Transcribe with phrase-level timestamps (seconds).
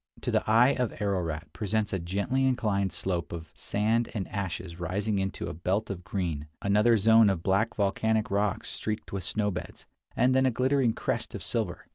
[0.21, 5.45] To the eye Ararat presents a gently inclined slope of sand and ashes rising into
[5.45, 9.85] a belt of green, another zone of black volcanic rocks streaked with snow beds,
[10.15, 11.85] and then a glittering crest of silver.